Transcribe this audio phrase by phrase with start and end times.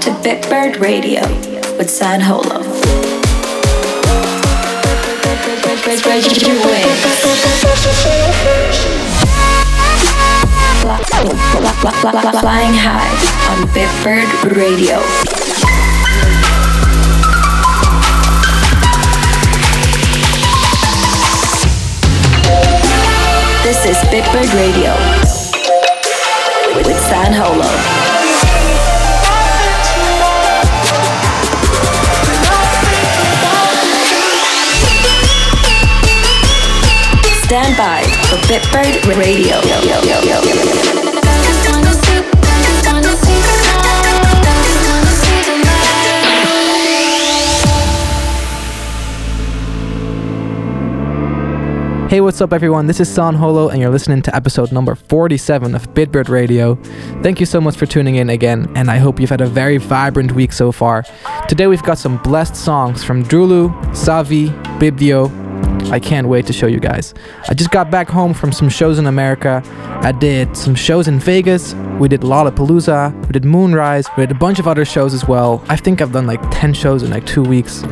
[0.00, 1.20] to Bitbird Radio
[1.76, 2.62] with San Holo.
[12.40, 13.12] Flying high
[13.50, 15.00] on Bitbird Radio.
[23.62, 24.94] This is Bitbird Radio
[26.74, 28.09] with San Holo.
[37.50, 39.56] Stand by for Bitbird Radio.
[52.08, 52.86] Hey, what's up, everyone?
[52.86, 56.76] This is San Holo, and you're listening to episode number 47 of Bitbird Radio.
[57.24, 59.78] Thank you so much for tuning in again, and I hope you've had a very
[59.78, 61.04] vibrant week so far.
[61.48, 65.49] Today, we've got some blessed songs from DROELOE, Savi, Bibdio,
[65.90, 67.14] I can't wait to show you guys.
[67.48, 69.62] I just got back home from some shows in America.
[70.02, 71.74] I did some shows in Vegas.
[71.98, 73.26] We did Lollapalooza.
[73.26, 74.06] We did Moonrise.
[74.16, 75.64] We did a bunch of other shows as well.
[75.68, 77.82] I think I've done like 10 shows in like two weeks.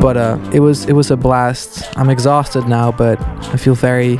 [0.00, 1.88] But uh, it was it was a blast.
[1.96, 3.20] I'm exhausted now, but
[3.52, 4.18] I feel very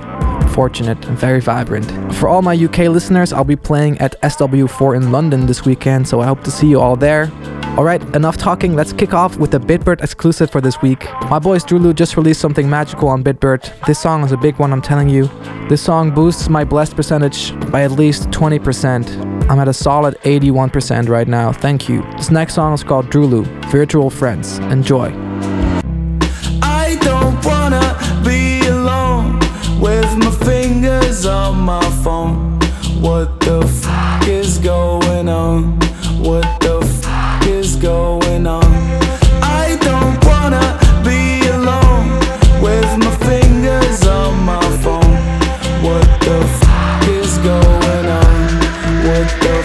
[0.48, 1.86] fortunate and very vibrant.
[2.14, 6.20] For all my UK listeners, I'll be playing at SW4 in London this weekend, so
[6.20, 7.30] I hope to see you all there.
[7.78, 11.04] Alright, enough talking, let's kick off with the Bitbird exclusive for this week.
[11.30, 13.86] My boys DROELOE just released something magical on Bitbird.
[13.86, 15.30] This song is a big one, I'm telling you.
[15.68, 19.48] This song boosts my blessed percentage by at least 20%.
[19.48, 22.02] I'm at a solid 81% right now, thank you.
[22.16, 24.58] This next song is called DROELOE, Virtual Friends.
[24.58, 25.12] Enjoy.
[26.60, 29.38] I don't wanna be alone
[29.78, 32.58] with my fingers on my phone.
[33.00, 35.78] What the fuck is going on?
[36.18, 36.87] What the
[37.48, 38.64] is going on.
[39.42, 40.66] I don't wanna
[41.02, 42.08] be alone
[42.60, 45.16] with my fingers on my phone.
[45.82, 48.38] What the fuck is going on?
[49.08, 49.57] What the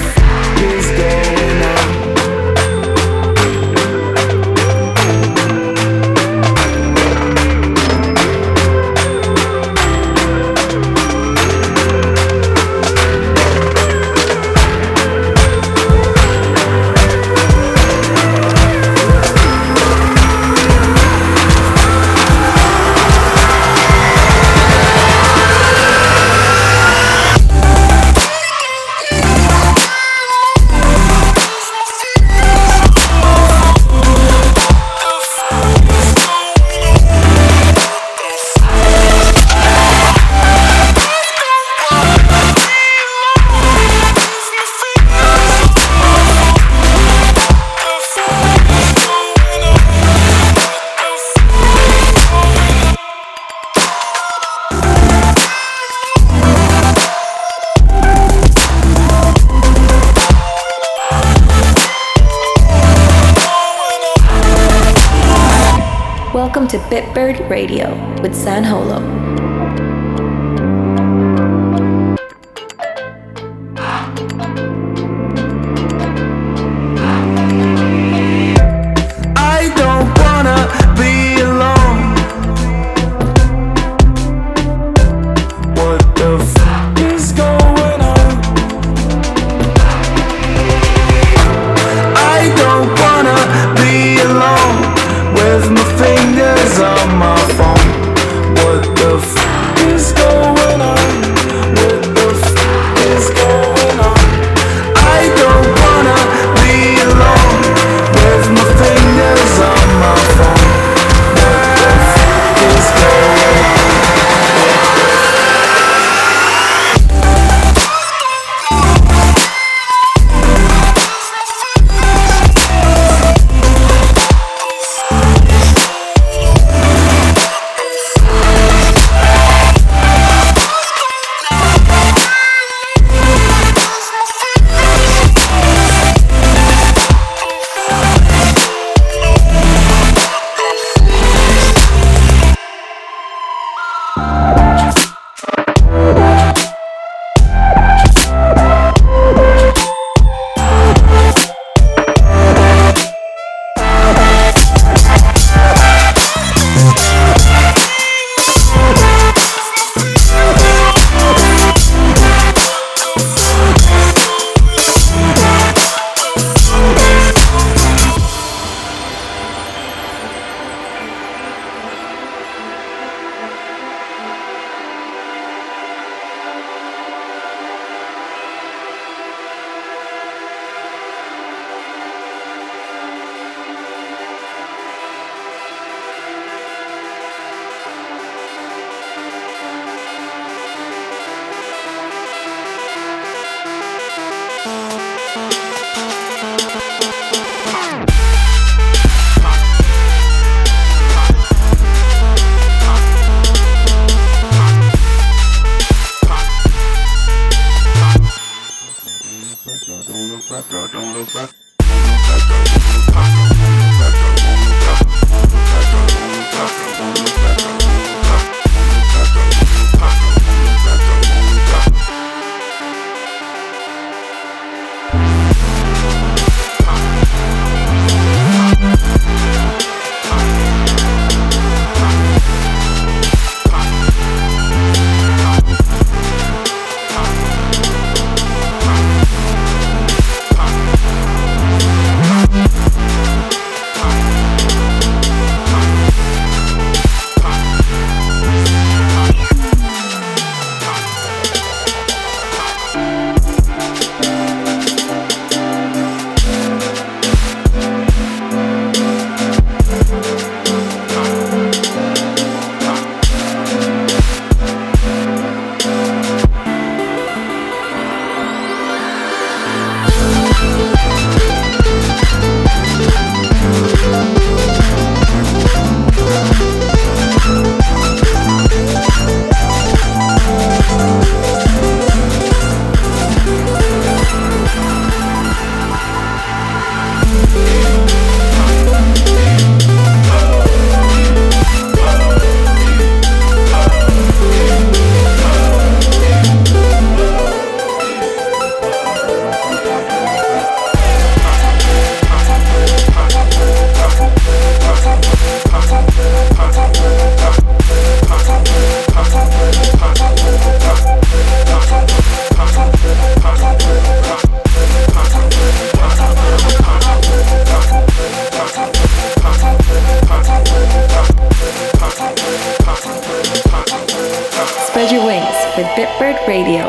[326.48, 326.84] Radio.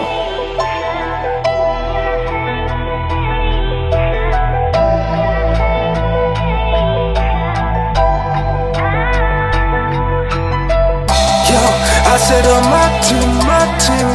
[11.47, 11.61] Yo,
[12.03, 14.09] I said I'm my team, my team.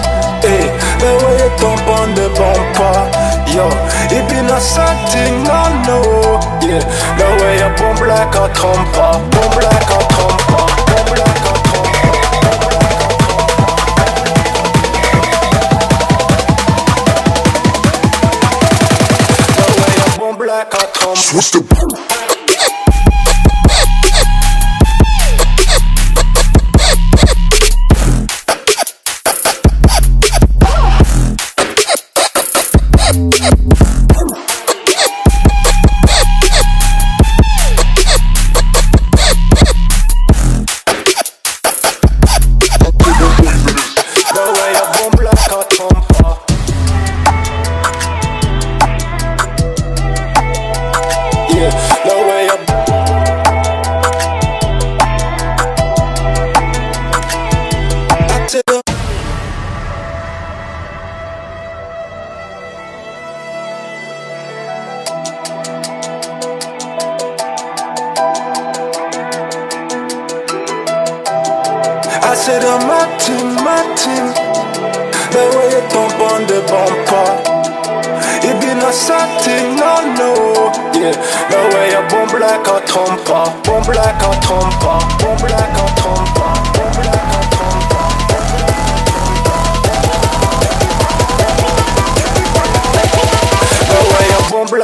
[0.43, 0.67] Hey,
[0.99, 2.97] the way you thump on the bumper,
[3.55, 3.65] yo.
[4.11, 6.83] It be not something I know, yeah.
[7.17, 10.18] The way you bump like a thumper, pump like a thumper.
[21.31, 21.98] What's the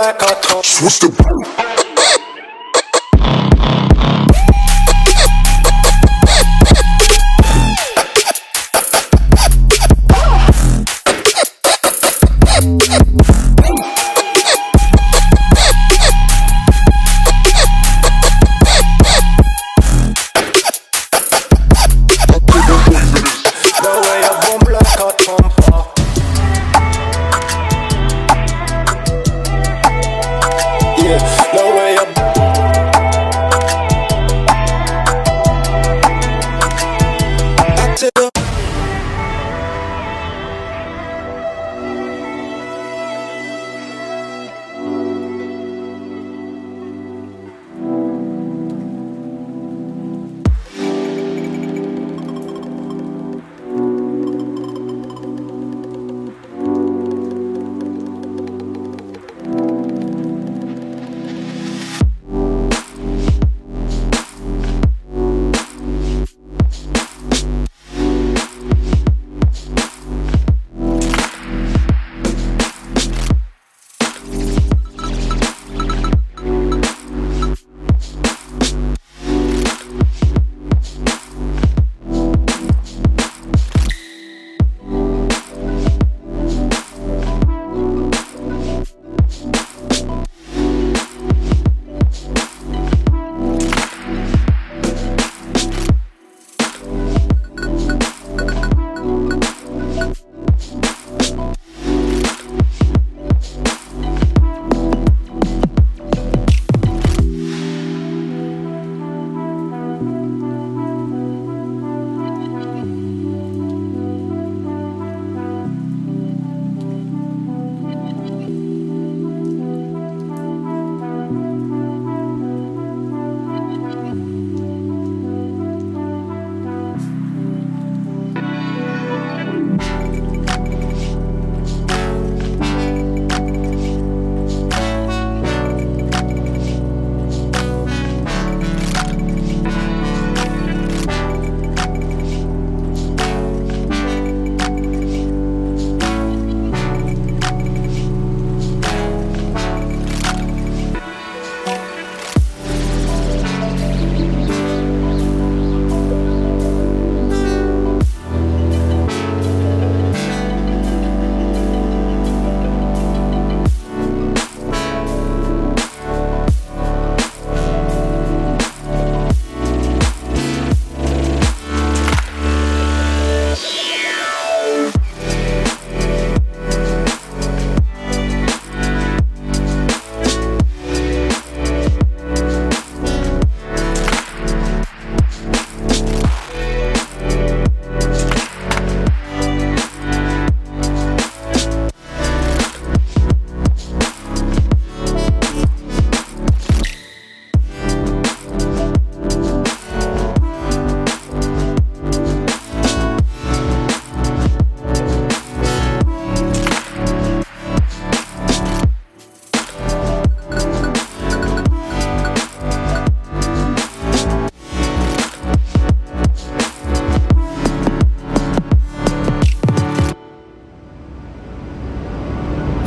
[0.05, 1.44] Switch the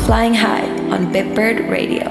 [0.08, 2.08] Flying High on Bitbird Radio.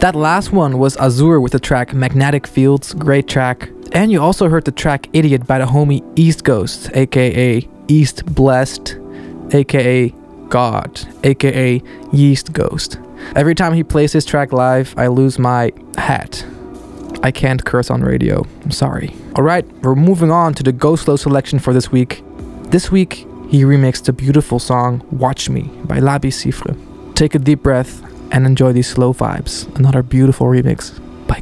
[0.00, 3.70] That last one was Azure with the track Magnetic Fields, great track.
[3.92, 8.98] And you also heard the track Idiot by the homie East Ghost, aka East Blessed,
[9.52, 10.12] aka
[10.48, 11.80] God, aka
[12.12, 12.98] Yeast Ghost.
[13.36, 16.44] Every time he plays his track live, I lose my hat.
[17.22, 18.44] I can't curse on radio.
[18.64, 19.14] I'm sorry.
[19.36, 22.24] Alright, we're moving on to the Go Slow selection for this week.
[22.70, 26.87] This week, he remixed the beautiful song Watch Me by Labi Siffre.
[27.18, 29.66] Take a deep breath and enjoy these slow vibes.
[29.74, 31.40] Another beautiful remix by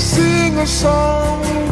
[0.00, 1.69] sing a song.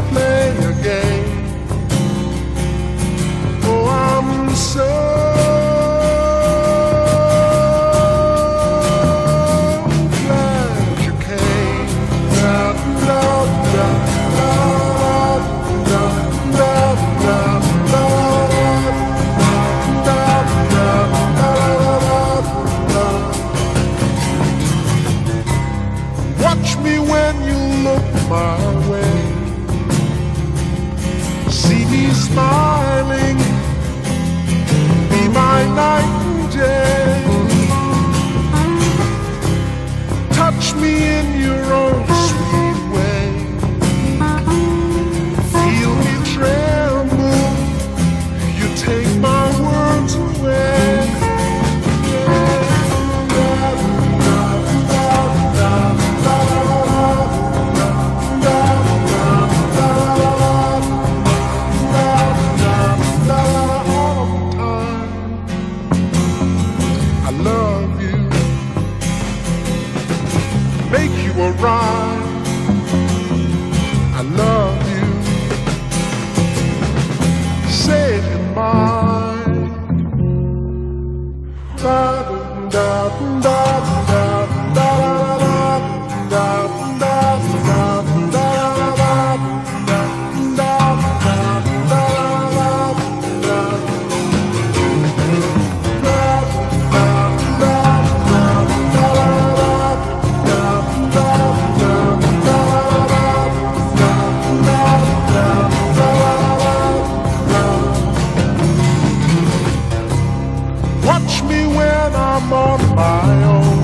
[111.28, 113.78] watch me when I'm on my own.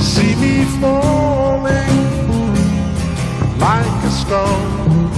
[0.00, 1.96] See me falling
[3.58, 5.10] like a stone.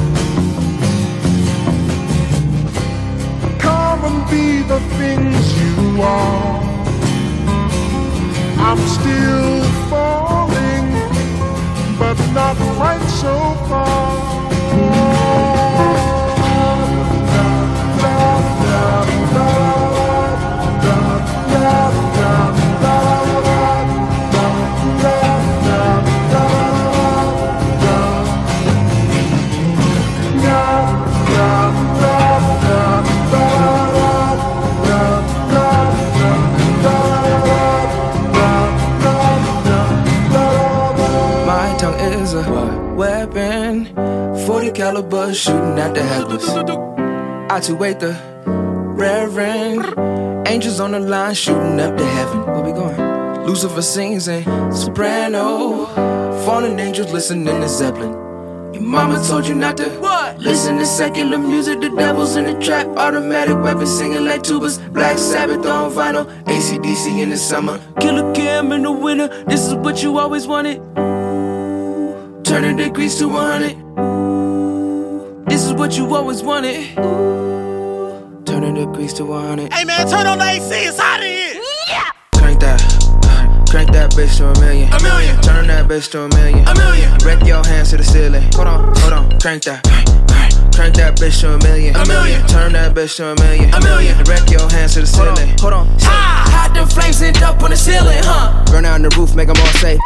[3.58, 6.62] Come and be the things you are.
[8.58, 10.88] I'm still falling,
[11.98, 13.34] but not quite so
[13.68, 15.51] far.
[44.92, 45.94] Go Slow.
[45.94, 46.38] to heaven.
[47.50, 48.12] I to wait the
[48.44, 49.94] reverend.
[50.46, 52.44] Angels on the line shooting up to heaven.
[52.44, 53.46] Where we going?
[53.46, 55.86] Lucifer sings and soprano.
[56.44, 58.12] Fallen angels listening to Zeppelin.
[58.74, 60.38] Your mama told you not to what?
[60.38, 62.86] Listen to secular music, the devil's in the trap.
[62.98, 64.78] Automatic weapons singing like tubas.
[64.92, 66.26] Black Sabbath on vinyl.
[66.44, 67.80] ACDC in the summer.
[67.98, 69.28] Killa Cam in the winter.
[69.44, 70.82] This is what you always wanted.
[72.44, 74.11] Turning degrees to 100.
[75.72, 76.96] This is what you always wanted.
[78.44, 79.72] Turning degrees to 100.
[79.72, 81.62] Hey man, turn on the AC, it's hot in here.
[82.34, 82.82] Crank that.
[83.24, 84.92] Uh, crank that bitch to a million.
[84.92, 85.40] A million.
[85.40, 86.68] Turn that bitch to a million.
[86.68, 87.16] A million.
[87.24, 88.42] Wreck your hands to the ceiling.
[88.52, 89.40] Hold on, hold on.
[89.40, 89.80] Crank that.
[90.76, 91.96] Crank that bitch to a million.
[91.96, 92.46] A million.
[92.48, 93.72] Turn that bitch to a million.
[93.72, 94.18] A million.
[94.24, 95.56] Wreck your hands to the ceiling.
[95.60, 95.88] Hold on.
[96.00, 98.62] Hide them flames end up on the ceiling, huh?
[98.70, 99.96] Run out on the roof, make them all say.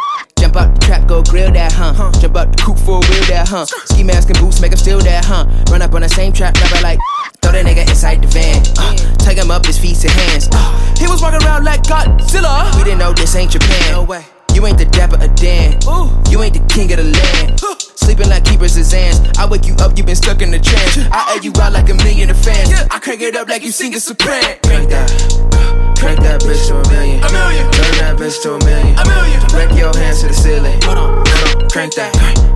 [0.46, 2.12] Jump out the trap, go grill that, huh?
[2.20, 3.66] Jump out the coop for a wheel that, huh?
[3.66, 5.42] Ski mask and boots, make them steal that, huh?
[5.72, 7.00] Run up on the same trap, never like.
[7.42, 8.62] Throw that nigga inside the van.
[8.78, 10.48] Uh, take him up his feet and hands.
[10.52, 12.70] Uh, he was walking around like Godzilla.
[12.78, 13.90] We didn't know this ain't Japan.
[13.90, 14.24] No way.
[14.54, 15.82] You ain't the dapper of Dan.
[15.82, 16.14] Ooh.
[16.30, 17.58] You ain't the king of the land.
[17.58, 17.74] Huh.
[17.98, 19.18] Sleeping like keepers of Zans.
[19.38, 20.96] I wake you up, you been stuck in the trance.
[21.10, 22.70] I air you out like a million of fans.
[22.88, 24.54] I crank it up like you singing soprano.
[24.62, 25.85] Crank that.
[25.98, 27.22] Crank that bitch to a million.
[27.24, 27.64] A million.
[27.72, 28.98] Turn that bitch to a million.
[28.98, 29.40] A million.
[29.54, 30.80] Wreck your hands to the ceiling.
[30.82, 31.68] Hold on, hold on.
[31.70, 32.12] Crank that.
[32.14, 32.55] Crank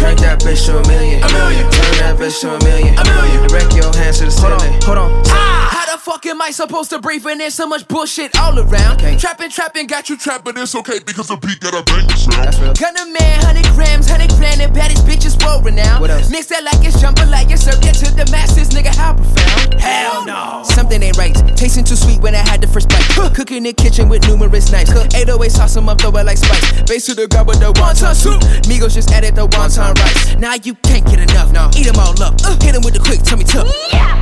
[0.00, 1.22] that bitch to a million.
[1.22, 1.64] A million.
[1.70, 2.96] Turn that bitch to a million.
[2.98, 3.40] A million.
[3.52, 4.58] Wreck your hands to the ceiling.
[4.84, 5.10] Hold on.
[5.10, 5.22] Hold on.
[5.26, 5.68] Ah!
[5.70, 8.98] How the fuck am I supposed to breathe when there's so much bullshit all around?
[9.18, 12.46] Trapping, trapping, got you trapped, but it's okay because the beat got a banger sound.
[12.46, 12.74] That's real.
[12.74, 16.00] Gunna man, 100 grams, 100 grand, and baddest bitches world renowned.
[16.00, 16.30] What else?
[16.30, 19.74] Mix that like it's jumping like it's served to the masses, nigga, how profound?
[19.80, 20.62] Hell no.
[20.64, 21.34] Something ain't right.
[21.56, 23.34] Tasting too sweet when I had the first bite.
[23.34, 24.92] Cooking in the kitchen with numerous knives.
[24.92, 26.82] Cook 808 sauce 'em up, throw it like spice.
[26.82, 28.40] Base to the gut with the wonton soup.
[28.68, 30.36] Migos just added the wonton rice.
[30.38, 31.52] Now you can't get enough.
[31.52, 31.70] No.
[31.76, 32.34] Eat 'em all up.
[32.44, 33.66] Uh, hit 'em with the quick tummy tuck.
[33.92, 34.16] Yeah.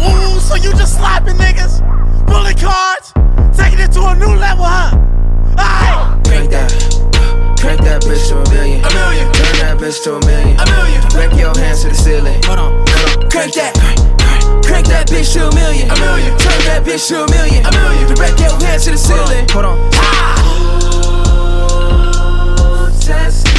[0.00, 1.80] Ooh, so you just slapping niggas?
[2.26, 3.12] Bullet cards?
[3.56, 4.96] Taking it to a new level, huh?
[5.58, 6.24] Alright.
[6.26, 6.70] Crank that.
[7.58, 8.84] Crank that bitch to a million.
[8.84, 9.32] A million.
[9.32, 10.60] Turn that bitch to a million.
[10.60, 11.02] A million.
[11.14, 12.42] Wreck your hands to the ceiling.
[12.44, 13.30] Hold on, hold on.
[13.30, 13.74] Crank that.
[14.64, 15.90] Crank that bitch to a million.
[15.90, 16.36] A million.
[16.38, 17.64] Turn that bitch to a million.
[17.64, 18.14] A million.
[18.14, 19.48] Wreck your hands to the ceiling.
[19.50, 19.90] Hold on.
[23.00, 23.55] Testify.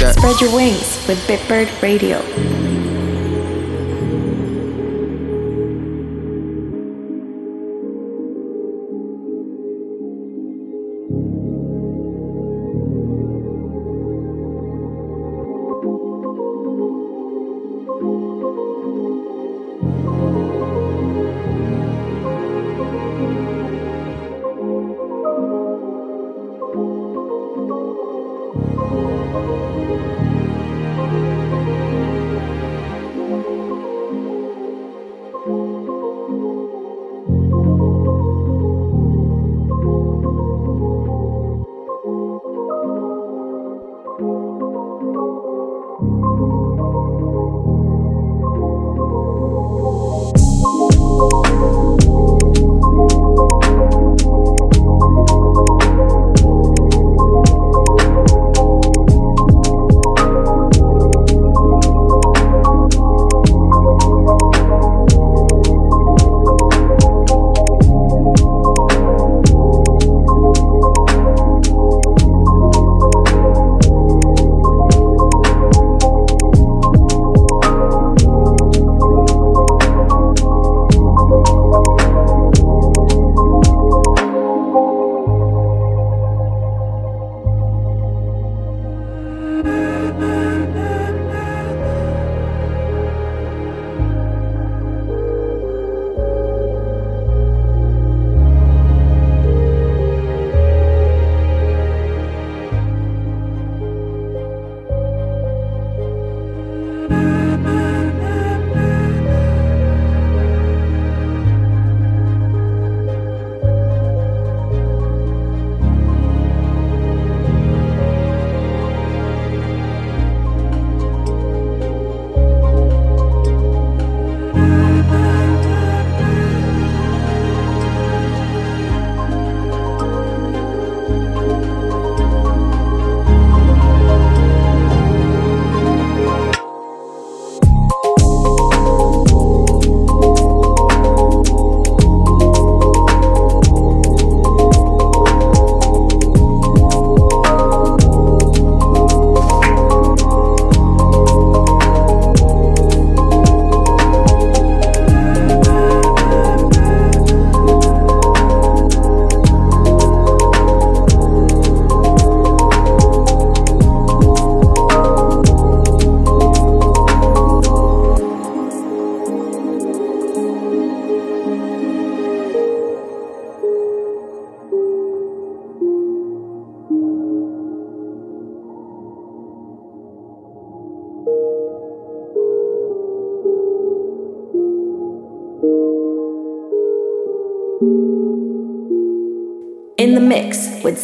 [0.00, 0.16] That.
[0.16, 2.85] Spread your wings with Bitbird Radio.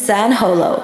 [0.03, 0.82] San Holo.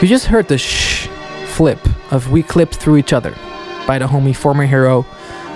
[0.00, 1.08] You just heard the shh
[1.46, 1.80] flip
[2.12, 3.34] of We Clipped Through Each Other
[3.84, 5.04] by the homie former hero.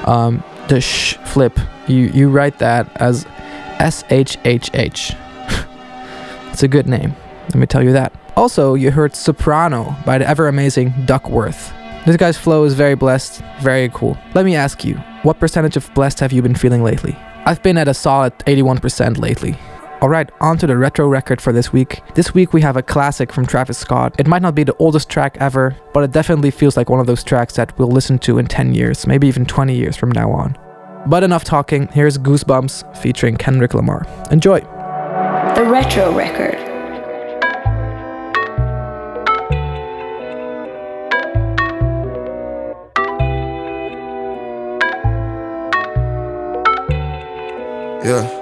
[0.04, 3.24] Um, the shh flip, you, you write that as
[3.78, 5.12] S H H H.
[6.50, 7.14] It's a good name,
[7.44, 8.12] let me tell you that.
[8.36, 11.72] Also, you heard Soprano by the ever amazing Duckwrth.
[12.04, 14.18] This guy's flow is very blessed, very cool.
[14.34, 17.16] Let me ask you, what percentage of blessed have you been feeling lately?
[17.46, 19.56] I've been at a solid 81% lately.
[20.02, 22.00] Alright, on to the retro record for this week.
[22.16, 24.16] This week we have a classic from Travis Scott.
[24.18, 27.06] It might not be the oldest track ever, but it definitely feels like one of
[27.06, 30.32] those tracks that we'll listen to in 10 years, maybe even 20 years from now
[30.32, 30.58] on.
[31.06, 34.04] But enough talking, here's Goosebumps featuring Kendrick Lamar.
[34.32, 34.58] Enjoy!
[34.58, 36.58] The Retro Record.
[48.04, 48.41] Yeah.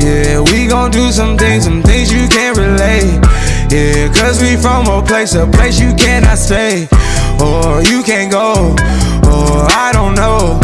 [0.00, 3.20] Yeah, we gon' do some things, some things you can't relate.
[3.70, 6.88] Yeah, cause we from a place, a place you cannot stay.
[7.40, 8.74] Or you can't go,
[9.28, 10.58] or I don't know.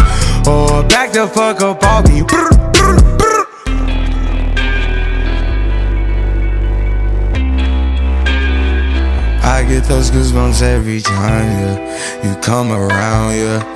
[0.50, 2.96] Or back the fuck up brr, brr.
[9.42, 12.24] I get those goosebumps every time, yeah.
[12.24, 13.75] You come around, yeah.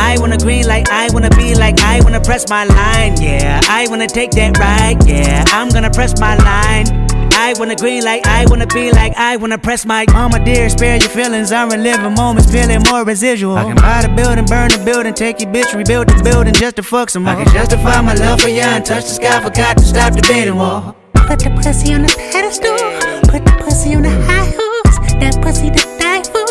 [0.00, 3.60] I wanna green like I wanna be like I wanna press my line, yeah.
[3.68, 5.44] I wanna take that ride, yeah.
[5.48, 6.86] I'm gonna press my line.
[7.32, 10.96] I wanna green like I wanna be like I wanna press my mama dear, spare
[10.96, 11.52] your feelings.
[11.52, 13.56] I'm reliving moments, feeling more residual.
[13.56, 16.76] I can buy the building, burn the building, take your bitch, rebuild the building just
[16.76, 17.34] to fuck some more.
[17.34, 20.22] I can justify my love for you and touch the sky, forgot to stop the
[20.22, 20.94] bidding war.
[21.14, 23.17] Put the pussy on the pedestal.
[23.28, 24.96] Put the pussy on the high horse.
[25.20, 26.48] That pussy to die for.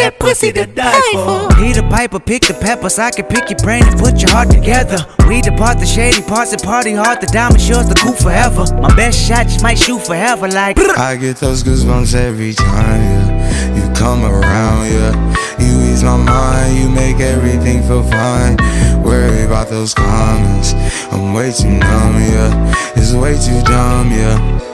[0.00, 1.54] That pussy to die for.
[1.56, 2.98] Peter Piper, pick the peppers.
[2.98, 4.98] I can pick your brain and put your heart together.
[5.28, 7.20] We depart the shady parts and party hard.
[7.20, 8.64] The diamond shows the cool forever.
[8.80, 10.48] My best shot just might shoot forever.
[10.48, 13.76] Like, I get those goosebumps every time, yeah.
[13.76, 15.12] You come around, yeah.
[15.60, 18.56] You ease my mind, you make everything feel fine.
[19.04, 20.72] Worry about those comments.
[21.12, 22.74] I'm way too numb, yeah.
[22.96, 24.73] It's way too dumb, yeah.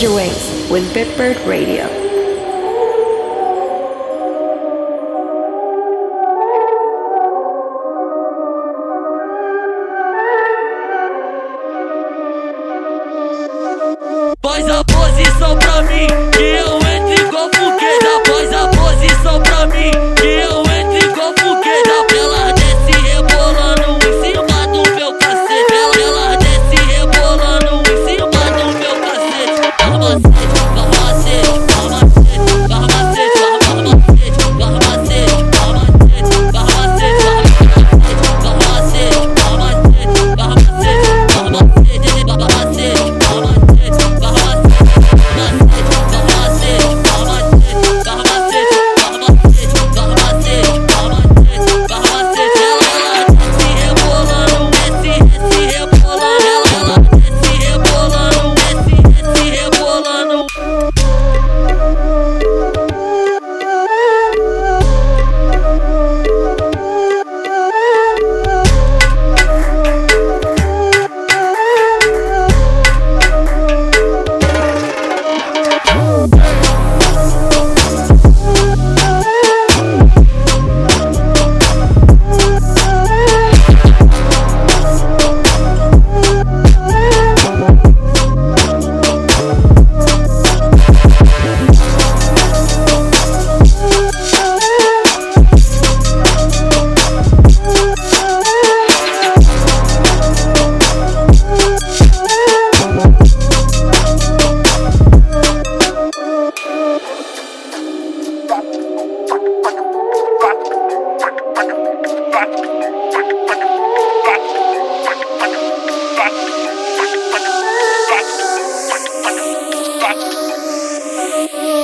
[0.00, 2.07] Your wings with Bitbird Radio.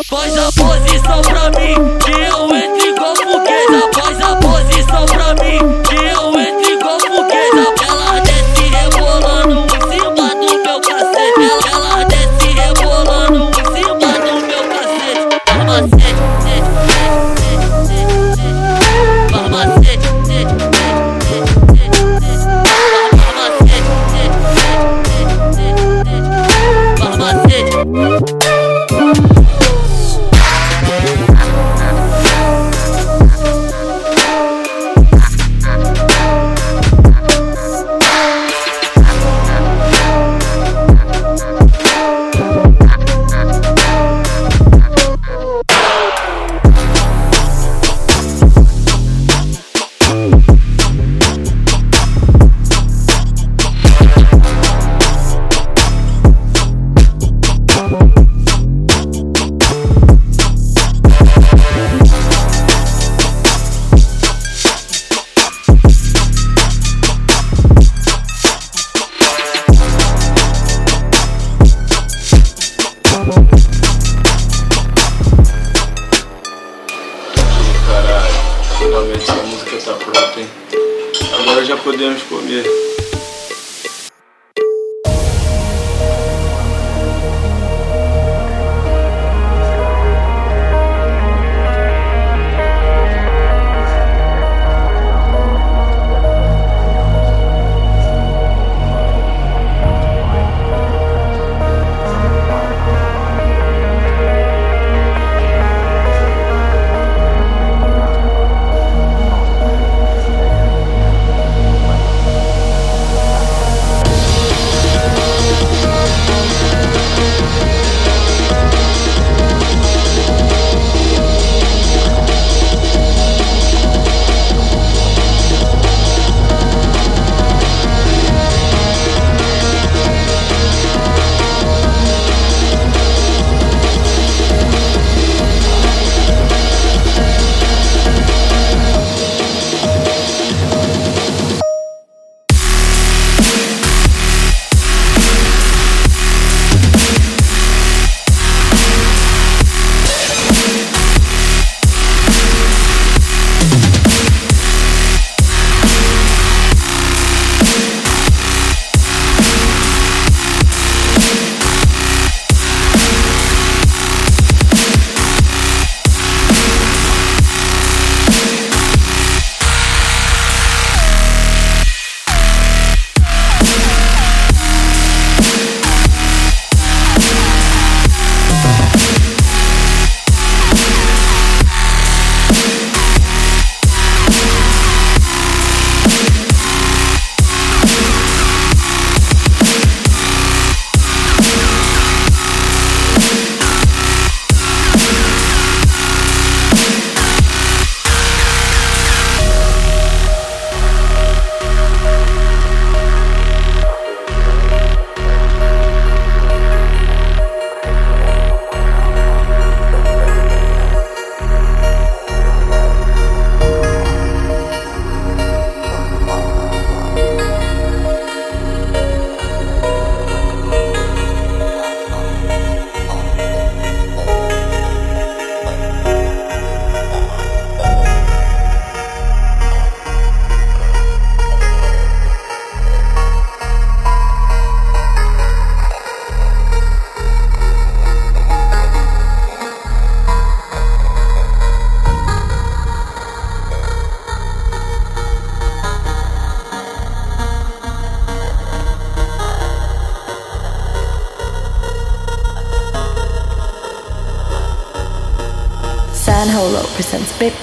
[0.08, 3.88] Faz a posição pra mim, que eu entro igual fogueira.
[3.94, 5.43] Faz a posição pra mim.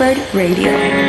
[0.02, 1.01] Bitbird Radio.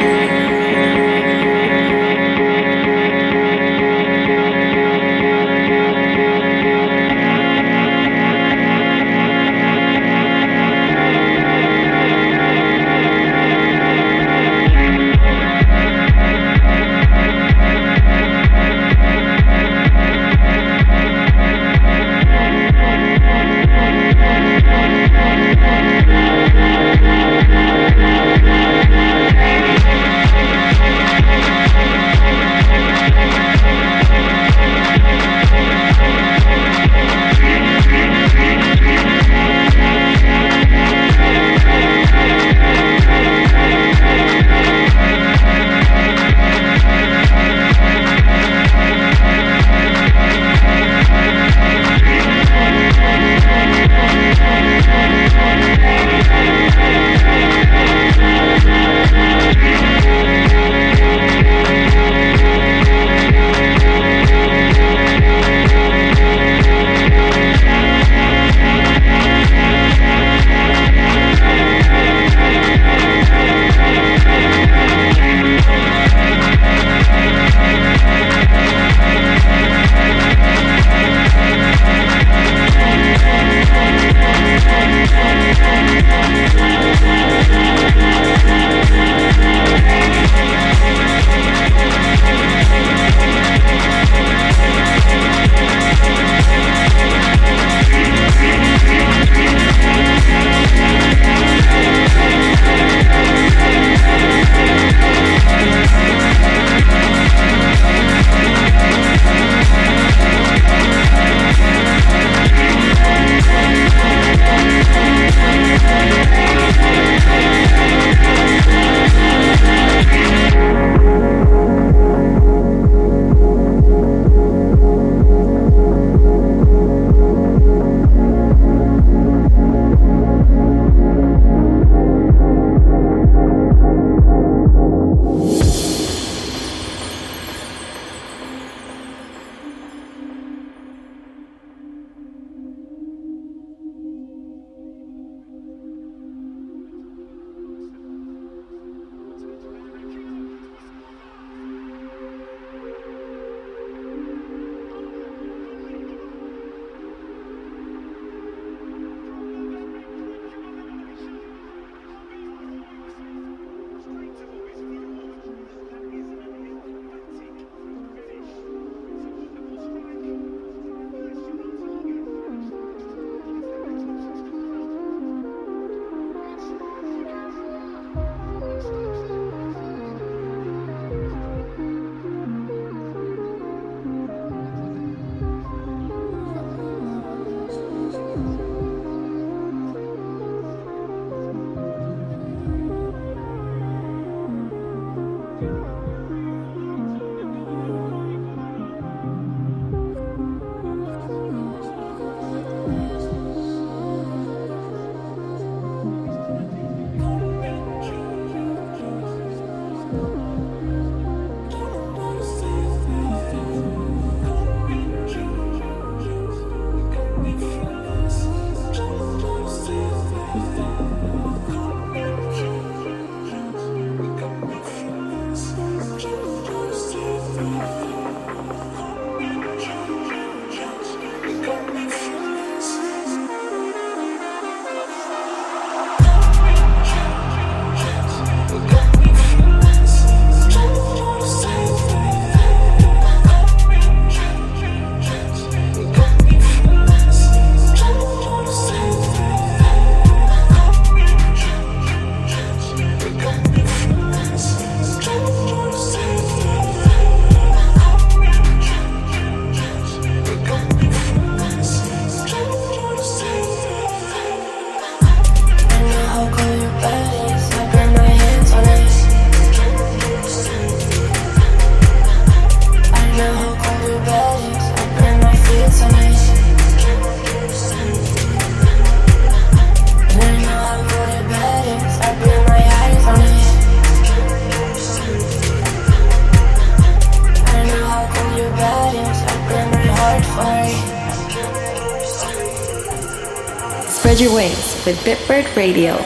[295.76, 296.16] Radio.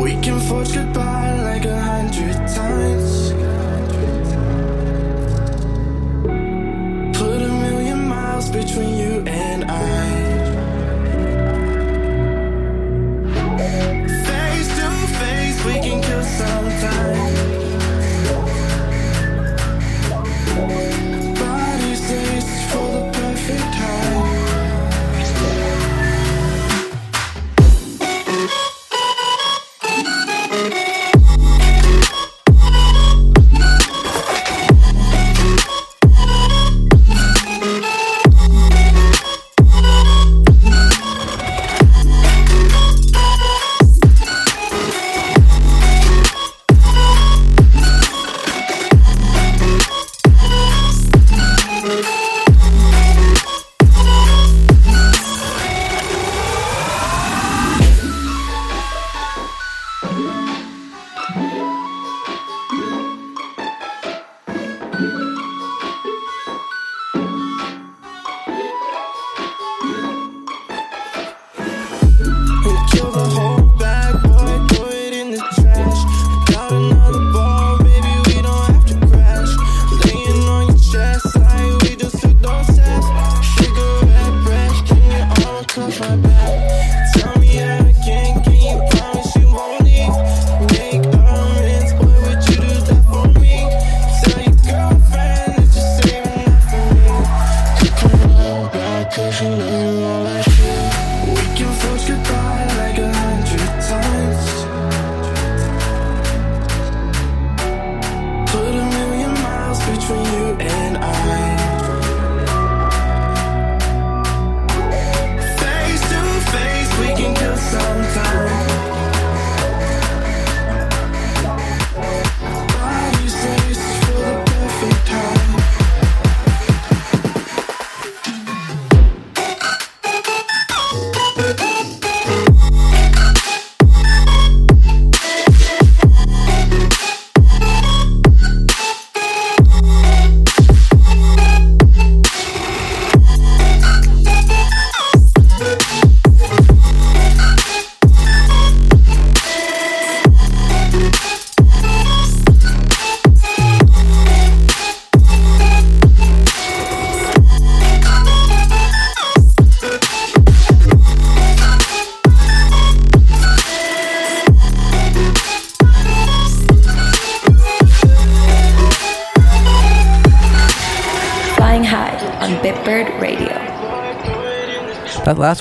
[0.00, 3.51] We can forge goodbye like a hundred times.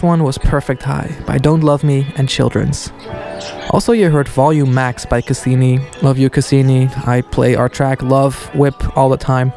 [0.01, 2.91] Last one was Perfect High by Don't Love Me and Children's.
[3.69, 5.77] Also, you heard Volume Max by Cassini.
[6.01, 6.89] Love you, Cassini.
[7.05, 9.53] I play our track Love Whip all the time.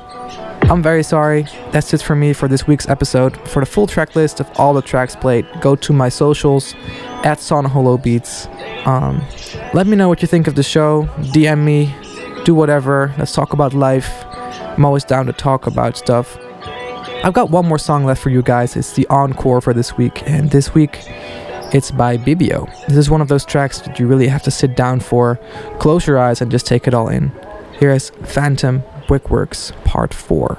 [0.69, 1.47] I'm very sorry.
[1.73, 3.39] That's it for me for this week's episode.
[3.49, 6.75] For the full track list of all the tracks played, go to my socials
[7.25, 8.47] at San Holo Beats.
[8.85, 9.25] Um,
[9.73, 11.05] let me know what you think of the show.
[11.33, 11.95] DM me.
[12.45, 13.15] Do whatever.
[13.17, 14.27] Let's talk about life.
[14.77, 16.37] I'm always down to talk about stuff.
[17.25, 18.77] I've got one more song left for you guys.
[18.77, 20.99] It's the encore for this week, and this week
[21.73, 22.71] it's by Bibio.
[22.87, 25.41] This is one of those tracks that you really have to sit down for,
[25.79, 27.33] close your eyes, and just take it all in.
[27.81, 30.57] Here is Phantom Brickworks Part 4.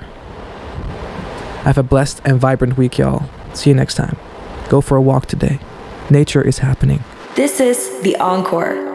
[1.66, 3.30] Have a blessed and vibrant week, y'all.
[3.54, 4.18] See you next time.
[4.68, 5.60] Go for a walk today.
[6.10, 7.04] Nature is happening.
[7.36, 8.95] This is The Encore.